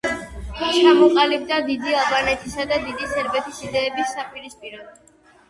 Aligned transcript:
ჩამოყალიბდა 0.77 1.59
დიდი 1.67 1.93
ალბანეთისა 1.99 2.65
და 2.73 2.81
დიდი 2.87 3.11
სერბეთის 3.13 3.61
იდეების 3.69 4.17
საპირისპიროდ. 4.19 4.91